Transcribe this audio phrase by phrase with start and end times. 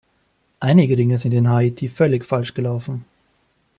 [0.59, 3.05] Einige Dinge sind in Haiti völlig falsch gelaufen.